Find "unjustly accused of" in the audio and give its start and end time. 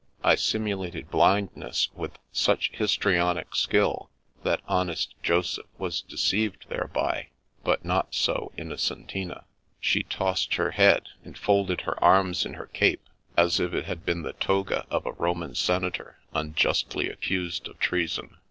16.33-17.77